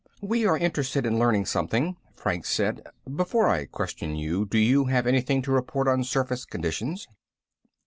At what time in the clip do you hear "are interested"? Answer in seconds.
0.47-1.05